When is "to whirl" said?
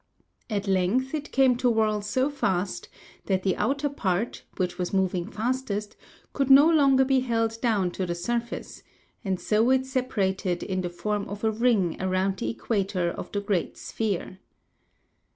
1.57-2.01